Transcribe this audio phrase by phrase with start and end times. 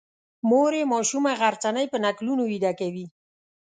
[0.49, 3.05] مور یې ماشومه غرڅنۍ په نکلونو ویده کوي.